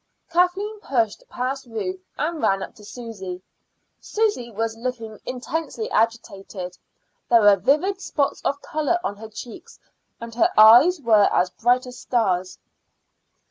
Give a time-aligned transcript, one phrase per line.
[0.31, 3.43] Kathleen pushed past Ruth and ran up to Susy.
[3.99, 6.75] Susy was looking intensely agitated:
[7.29, 9.77] there were vivid spots of color on her cheeks,
[10.19, 12.57] and her eyes were as bright as stars.